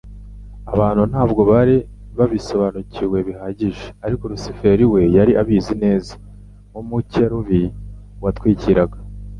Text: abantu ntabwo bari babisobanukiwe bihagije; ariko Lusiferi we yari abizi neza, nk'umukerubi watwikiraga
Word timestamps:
abantu 0.73 1.01
ntabwo 1.11 1.41
bari 1.51 1.77
babisobanukiwe 2.17 3.17
bihagije; 3.27 3.85
ariko 4.05 4.23
Lusiferi 4.31 4.83
we 4.93 5.01
yari 5.17 5.31
abizi 5.41 5.73
neza, 5.83 6.13
nk'umukerubi 6.69 7.61
watwikiraga 8.23 8.97